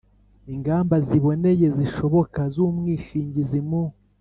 ingamba 0.53 0.95
ziboneye 1.07 1.65
zishoboka 1.77 2.41
z 2.53 2.55
umwishingizi 2.67 3.59
mu 3.67 3.83